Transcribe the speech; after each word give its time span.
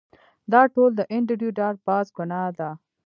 دا 0.51 0.61
ټول 0.73 0.91
د 0.95 1.01
انډریو 1.15 1.55
ډاټ 1.57 1.75
باس 1.87 2.07
ګناه 2.17 2.49
ده 2.59 2.69